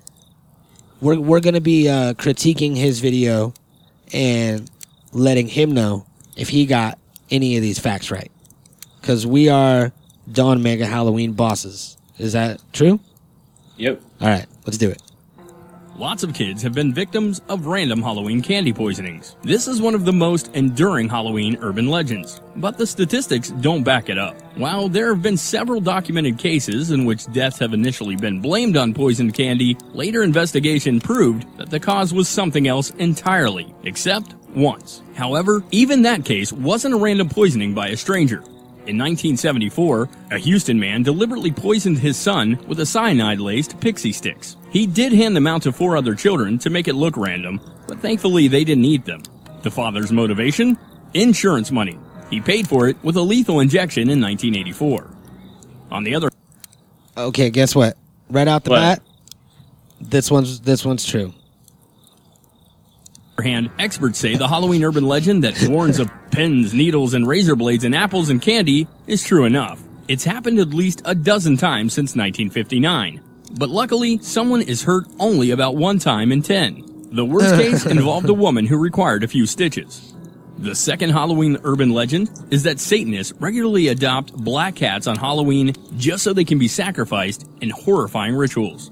[1.02, 3.54] we're we're gonna be uh, critiquing his video
[4.14, 4.70] and
[5.12, 6.06] letting him know
[6.36, 6.98] if he got
[7.30, 8.32] any of these facts right,
[9.02, 9.92] because we are
[10.32, 11.98] Dawn Mega Halloween bosses.
[12.18, 13.00] Is that true?
[13.78, 14.02] yep.
[14.20, 15.02] All right, let's do it.
[15.98, 19.36] Lots of kids have been victims of random Halloween candy poisonings.
[19.42, 24.08] This is one of the most enduring Halloween urban legends, but the statistics don't back
[24.08, 24.40] it up.
[24.58, 28.94] While there have been several documented cases in which deaths have initially been blamed on
[28.94, 35.02] poisoned candy, later investigation proved that the cause was something else entirely, except once.
[35.16, 38.44] However, even that case wasn't a random poisoning by a stranger.
[38.88, 44.56] In 1974, a Houston man deliberately poisoned his son with a cyanide laced Pixy Stix.
[44.72, 48.00] He did hand them out to four other children to make it look random, but
[48.00, 49.24] thankfully they didn't eat them.
[49.62, 50.78] The father's motivation?
[51.14, 52.00] Insurance money.
[52.30, 55.10] He paid for it with a lethal injection in 1984.
[55.92, 56.30] On the other
[57.18, 57.98] Okay, guess what?
[58.30, 58.80] Right out the What?
[58.80, 59.02] bat,
[60.00, 61.34] this one's this one's true.
[63.44, 67.84] Hand, experts say the Halloween urban legend that warns of pins, needles, and razor blades
[67.84, 69.82] in apples and candy is true enough.
[70.08, 73.22] It's happened at least a dozen times since 1959.
[73.58, 77.10] But luckily, someone is hurt only about one time in 10.
[77.12, 80.14] The worst case involved a woman who required a few stitches.
[80.58, 86.24] The second Halloween urban legend is that Satanists regularly adopt black cats on Halloween just
[86.24, 88.90] so they can be sacrificed in horrifying rituals.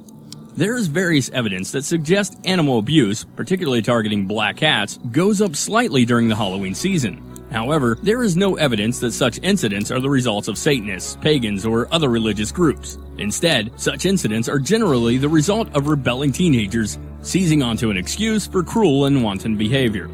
[0.58, 6.06] There is various evidence that suggests animal abuse, particularly targeting black cats, goes up slightly
[6.06, 7.22] during the Halloween season.
[7.52, 11.94] However, there is no evidence that such incidents are the results of Satanists, pagans, or
[11.94, 12.98] other religious groups.
[13.18, 18.64] Instead, such incidents are generally the result of rebelling teenagers seizing onto an excuse for
[18.64, 20.10] cruel and wanton behavior.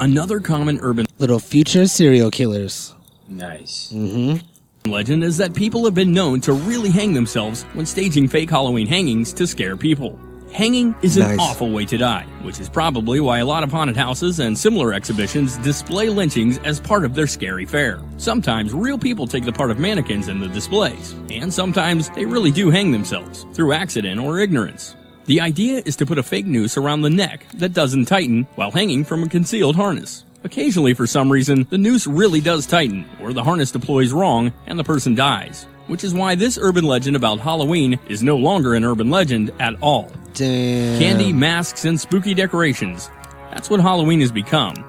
[0.00, 2.94] Another common urban Little future serial killers.
[3.28, 3.92] Nice.
[3.94, 4.46] Mm-hmm.
[4.86, 8.86] Legend is that people have been known to really hang themselves when staging fake Halloween
[8.86, 10.18] hangings to scare people.
[10.52, 11.38] Hanging is an Nice.
[11.38, 14.92] awful way to die, which is probably why a lot of haunted houses and similar
[14.92, 18.00] exhibitions display lynchings as part of their scary fare.
[18.16, 22.50] Sometimes real people take the part of mannequins in the displays, and sometimes they really
[22.50, 24.96] do hang themselves through accident or ignorance.
[25.26, 28.72] The idea is to put a fake noose around the neck that doesn't tighten while
[28.72, 30.24] hanging from a concealed harness.
[30.42, 34.78] Occasionally, for some reason, the noose really does tighten, or the harness deploys wrong and
[34.78, 35.66] the person dies.
[35.86, 39.74] Which is why this urban legend about Halloween is no longer an urban legend at
[39.82, 40.10] all.
[40.34, 40.98] Damn.
[40.98, 43.10] Candy, masks, and spooky decorations.
[43.50, 44.84] That's what Halloween has become.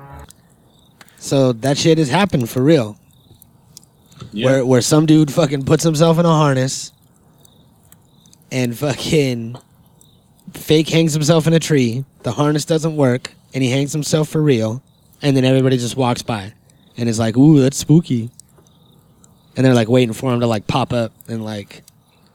[1.18, 2.98] So that shit has happened for real.
[4.32, 4.46] Yeah.
[4.46, 6.92] Where where some dude fucking puts himself in a harness
[8.52, 9.58] and fucking
[10.54, 12.06] fake hangs himself in a tree.
[12.24, 14.84] The harness doesn't work, and he hangs himself for real.
[15.22, 16.54] And then everybody just walks by
[16.98, 18.30] and is like, "Ooh, that's spooky."
[19.56, 21.84] And they're like waiting for him to like pop up and like,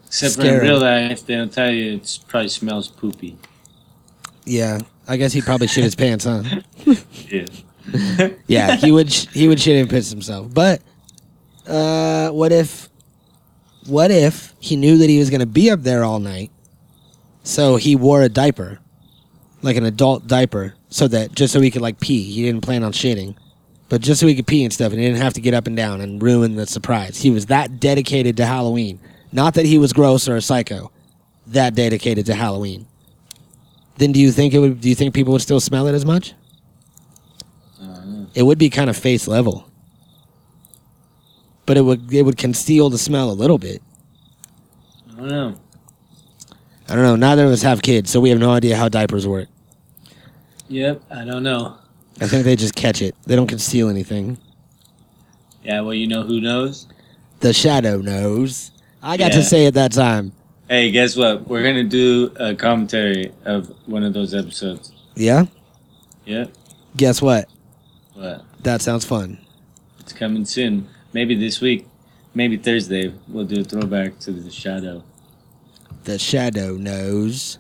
[0.07, 3.39] Except for in real life, they don't tell you it probably smells poopy.
[4.45, 4.81] yeah.
[5.09, 6.43] I guess he probably shit his pants, huh?
[7.29, 7.47] Yeah.
[8.49, 10.53] Yeah, he would sh- he would shit and piss himself.
[10.53, 10.83] But
[11.67, 12.89] uh, what if
[13.87, 16.51] what if he knew that he was gonna be up there all night,
[17.45, 18.81] so he wore a diaper,
[19.67, 22.23] like an adult diaper, so that just so he could like pee.
[22.23, 23.37] He didn't plan on shitting,
[23.89, 25.67] but just so he could pee and stuff, and he didn't have to get up
[25.67, 27.21] and down and ruin the surprise.
[27.21, 29.01] He was that dedicated to Halloween.
[29.33, 30.91] Not that he was gross or a psycho,
[31.49, 32.87] that dedicated to Halloween.
[33.99, 34.81] Then do you think it would?
[34.81, 36.35] Do you think people would still smell it as much?
[38.35, 39.69] It would be kind of face level,
[41.65, 43.83] but it would it would conceal the smell a little bit.
[45.11, 45.61] I don't know.
[46.89, 47.17] I don't know.
[47.17, 49.49] Neither of us have kids, so we have no idea how diapers work.
[50.69, 51.77] Yep, I don't know.
[52.21, 53.15] I think they just catch it.
[53.27, 54.39] They don't conceal anything.
[55.63, 56.87] Yeah, well, you know who knows?
[57.41, 58.71] The shadow knows.
[59.03, 59.37] I got Yeah.
[59.39, 60.33] to say it that time.
[60.69, 61.47] Hey, guess what?
[61.49, 64.93] We're gonna do a commentary of one of those episodes.
[65.15, 65.47] Yeah?
[66.25, 66.47] Yeah.
[66.97, 67.49] Guess what?
[68.15, 68.45] What?
[68.63, 69.39] That sounds fun.
[70.01, 70.89] It's coming soon.
[71.13, 71.87] Maybe this week.
[72.35, 73.13] Maybe Thursday.
[73.29, 75.05] We'll do a throwback to the shadow.
[76.05, 77.59] The shadow knows.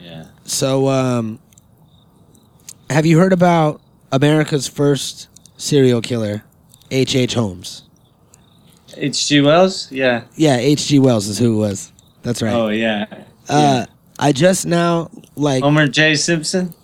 [0.00, 0.26] Yeah.
[0.44, 1.38] So, um,
[2.90, 3.80] have you heard about
[4.12, 6.44] America's first serial killer,
[6.90, 7.16] H.H.
[7.16, 7.34] H.
[7.34, 7.82] Holmes?
[8.96, 9.40] H.G.
[9.42, 9.90] Wells?
[9.92, 10.24] Yeah.
[10.36, 10.98] Yeah, H.G.
[11.00, 11.92] Wells is who it was.
[12.22, 12.54] That's right.
[12.54, 13.06] Oh, yeah.
[13.48, 13.86] Uh,
[14.18, 16.14] I just now like Homer J.
[16.14, 16.74] Simpson?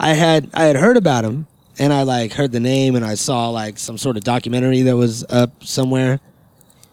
[0.00, 1.46] I had I had heard about him
[1.78, 4.96] and I like heard the name and I saw like some sort of documentary that
[4.96, 6.20] was up somewhere.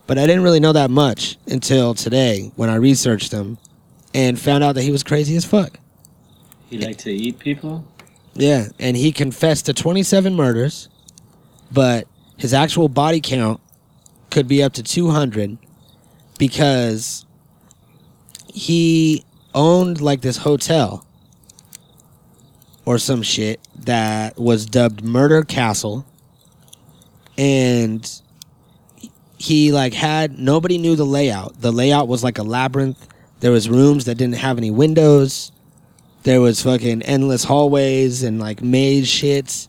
[0.08, 3.58] But I didn't really know that much until today when I researched him
[4.14, 5.80] and found out that he was crazy as fuck.
[6.70, 7.86] He liked to eat people?
[8.34, 10.90] Yeah, and he confessed to 27 murders,
[11.72, 12.08] but
[12.38, 13.62] his actual body count
[14.30, 15.58] could be up to 200
[16.38, 17.26] because
[18.54, 21.06] he owned like this hotel
[22.86, 26.06] or some shit that was dubbed Murder Castle
[27.38, 28.22] and
[29.38, 31.62] he like had nobody knew the layout.
[31.62, 33.08] The layout was like a labyrinth.
[33.40, 35.52] There was rooms that didn't have any windows.
[36.26, 39.68] There was fucking endless hallways and like maze shits.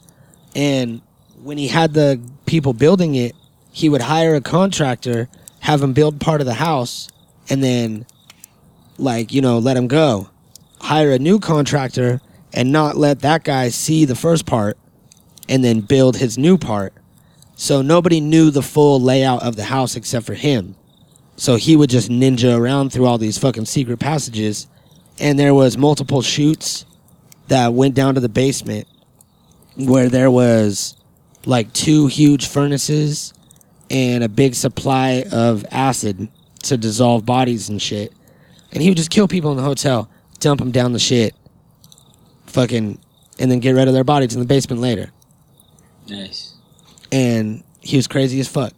[0.55, 1.03] And
[1.43, 3.37] when he had the people building it,
[3.73, 5.29] he would hire a contractor,
[5.61, 7.11] have him build part of the house,
[7.51, 8.07] and then
[8.97, 10.31] like, you know, let him go.
[10.81, 12.23] Hire a new contractor
[12.55, 14.79] and not let that guy see the first part
[15.51, 16.95] and then build his new part.
[17.55, 20.75] So nobody knew the full layout of the house except for him.
[21.37, 24.69] So he would just ninja around through all these fucking secret passages
[25.19, 26.85] and there was multiple chutes
[27.49, 28.87] that went down to the basement
[29.77, 30.97] where there was
[31.45, 33.33] like two huge furnaces
[33.91, 36.29] and a big supply of acid
[36.65, 38.13] to dissolve bodies and shit.
[38.73, 40.11] And he would just kill people in the hotel,
[40.41, 41.35] dump them down the shit,
[42.47, 42.99] fucking,
[43.39, 45.11] and then get rid of their bodies in the basement later.
[46.09, 46.55] Nice.
[47.13, 48.73] And he was crazy as fuck.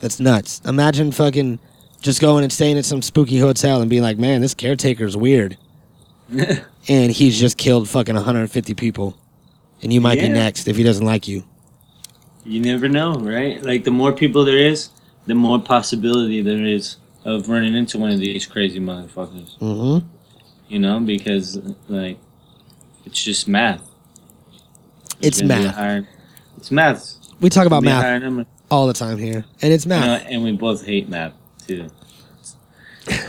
[0.00, 0.60] That's nuts.
[0.64, 1.58] Imagine fucking
[2.06, 5.58] just going and staying at some spooky hotel and being like, man, this caretaker's weird.
[6.88, 9.18] and he's just killed fucking 150 people.
[9.82, 11.44] And you might be next if he doesn't like you.
[12.44, 13.62] You never know, right?
[13.62, 14.88] Like, the more people there is,
[15.26, 19.58] the more possibility there is of running into one of these crazy motherfuckers.
[19.58, 20.06] Mm-hmm.
[20.68, 22.18] You know, because, like,
[23.04, 23.82] it's just math.
[25.20, 25.74] It's a math.
[25.74, 26.08] higher-
[26.56, 27.16] it's math.
[27.40, 29.44] We talk about math all the time here.
[29.60, 30.26] And it's You know, math.
[30.28, 31.32] and we both hate math,
[31.66, 31.90] too.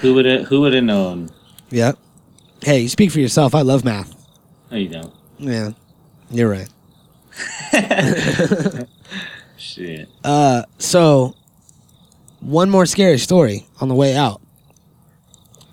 [0.02, 1.30] who would have Who would have known?
[1.70, 1.98] Yep.
[2.62, 3.54] Hey, you speak for yourself.
[3.54, 4.14] I love math.
[4.72, 5.14] No, you don't.
[5.38, 5.72] Yeah.
[6.30, 6.70] You're right.
[9.58, 10.10] Shit.
[10.24, 11.36] Uh, so
[12.40, 14.42] one more scary story on the way out.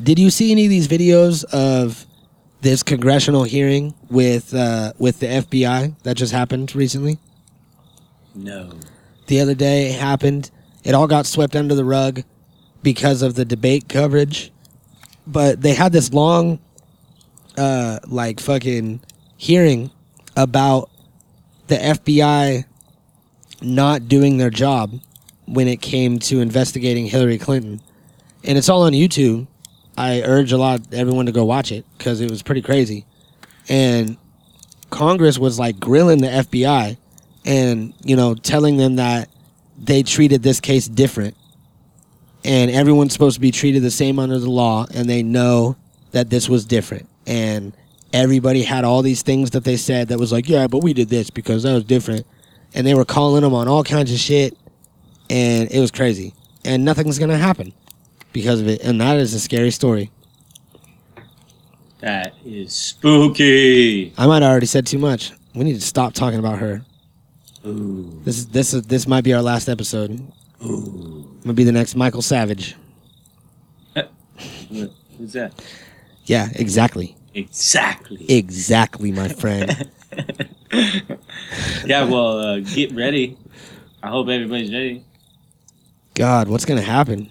[0.03, 2.07] Did you see any of these videos of
[2.61, 7.19] this congressional hearing with uh, with the FBI that just happened recently?
[8.35, 8.71] No.
[9.27, 10.51] The other day it happened.
[10.83, 12.23] It all got swept under the rug
[12.85, 14.53] because of the debate coverage.
[15.26, 16.61] But they had this long
[17.57, 19.01] uh like fucking
[19.37, 19.91] hearing
[20.37, 20.91] about
[21.68, 22.64] the FBI
[23.62, 25.01] not doing their job
[25.47, 27.80] when it came to investigating Hillary Clinton.
[28.43, 29.47] And it's all on YouTube.
[29.97, 33.07] I urge a lot everyone to go watch it because it was pretty crazy.
[33.68, 34.16] And
[34.91, 36.97] Congress was like grilling the FBI
[37.45, 39.28] and, you know, telling them that
[39.78, 41.37] they treated this case different.
[42.45, 45.76] And everyone's supposed to be treated the same under the law and they know
[46.12, 47.09] that this was different.
[47.26, 47.74] And
[48.12, 51.09] everybody had all these things that they said that was like, yeah, but we did
[51.09, 52.26] this because that was different.
[52.74, 54.57] And they were calling them on all kinds of shit.
[55.30, 56.34] And it was crazy.
[56.64, 57.72] And nothing's going to happen
[58.32, 58.82] because of it.
[58.82, 60.11] And that is a scary story.
[62.01, 64.12] That is spooky.
[64.18, 65.32] I might have already said too much.
[65.55, 66.84] We need to stop talking about her.
[67.66, 68.20] Ooh.
[68.24, 70.20] This is this is this might be our last episode.
[70.65, 71.39] Ooh.
[71.45, 72.77] Might be the next Michael Savage.
[73.95, 75.62] What, who's that?
[76.25, 77.17] Yeah, exactly.
[77.35, 78.25] Exactly.
[78.31, 79.91] Exactly, my friend.
[81.85, 83.37] yeah, well, uh, get ready.
[84.03, 85.05] I hope everybody's ready.
[86.15, 87.31] God, what's gonna happen?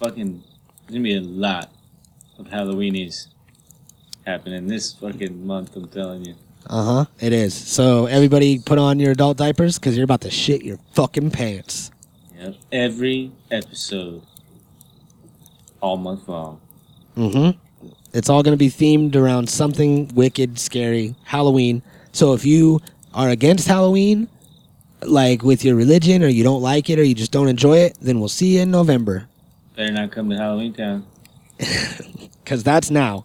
[0.00, 0.42] Fucking,
[0.86, 1.70] there's gonna be a lot
[2.38, 3.28] of Halloweenies
[4.26, 6.34] happening this fucking month, I'm telling you.
[6.66, 7.04] Uh huh.
[7.20, 7.54] It is.
[7.54, 11.90] So everybody, put on your adult diapers because you're about to shit your fucking pants.
[12.40, 12.54] Yep.
[12.72, 14.22] Every episode.
[15.82, 16.60] all month long.
[17.16, 17.58] Mm-hmm.
[18.12, 21.82] It's all going to be themed around something wicked, scary, Halloween.
[22.12, 22.80] So if you
[23.14, 24.28] are against Halloween,
[25.02, 27.96] like with your religion, or you don't like it, or you just don't enjoy it,
[28.00, 29.28] then we'll see you in November.
[29.76, 31.06] Better not come to Halloween Town.
[32.42, 33.24] Because that's now.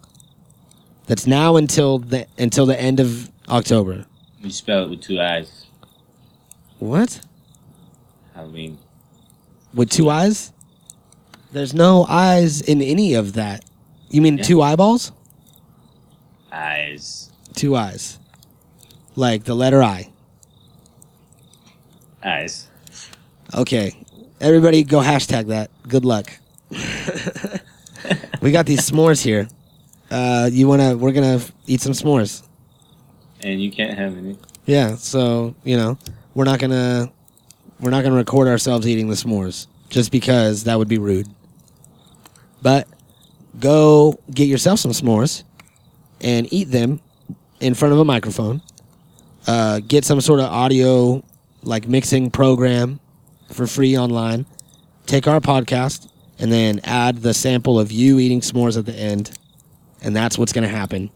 [1.06, 4.06] That's now until the until the end of October.
[4.40, 5.66] You spell it with two eyes.
[6.78, 7.20] What?
[8.34, 8.78] Halloween.
[9.76, 10.52] With two eyes?
[11.52, 13.62] There's no eyes in any of that.
[14.10, 14.44] You mean Yeah.
[14.44, 15.12] two eyeballs?
[16.50, 17.30] Eyes.
[17.54, 18.18] Two eyes.
[19.14, 20.08] Like the letter I.
[22.24, 22.68] Eyes.
[23.54, 23.92] Okay.
[24.40, 25.70] Everybody go hashtag that.
[25.86, 26.32] Good luck.
[28.40, 29.48] we got these s'mores here.
[30.10, 32.42] Uh, you wanna we're gonna eat some s'mores.
[33.42, 34.38] And you can't have any.
[34.64, 35.98] Yeah, so, you know,
[36.34, 37.12] we're not gonna
[37.80, 39.66] we're not gonna record ourselves eating the s'mores.
[39.88, 41.28] Just because that would be rude.
[42.62, 42.88] But
[43.60, 45.44] go get yourself some s'mores
[46.20, 47.00] and eat them
[47.60, 48.62] in front of a microphone.
[49.46, 51.22] Uh, get some sort of audio
[51.62, 53.00] like mixing program
[53.52, 54.46] for free online.
[55.06, 56.08] Take our podcast
[56.38, 59.38] and then add the sample of you eating s'mores at the end.
[60.02, 61.10] And that's what's going to happen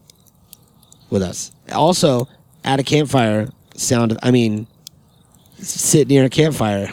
[1.09, 1.51] with us.
[1.71, 2.27] Also,
[2.63, 4.17] add a campfire sound.
[4.23, 4.67] I mean,
[5.61, 6.87] sit near a campfire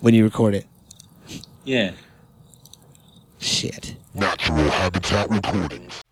[0.00, 0.66] when you record it.
[1.64, 1.92] Yeah.
[3.38, 3.96] Shit.
[4.14, 6.02] Natural Habitat Recordings.